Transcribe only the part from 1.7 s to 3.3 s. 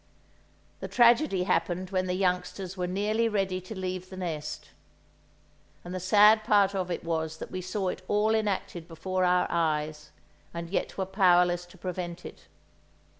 when the youngsters were nearly